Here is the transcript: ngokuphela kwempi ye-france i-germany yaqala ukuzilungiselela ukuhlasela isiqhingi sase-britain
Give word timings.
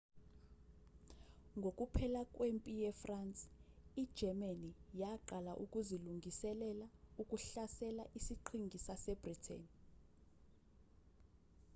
ngokuphela 1.57 2.21
kwempi 2.35 2.71
ye-france 2.81 3.43
i-germany 4.01 4.69
yaqala 5.01 5.51
ukuzilungiselela 5.63 6.87
ukuhlasela 7.21 8.03
isiqhingi 8.17 8.77
sase-britain 8.85 9.63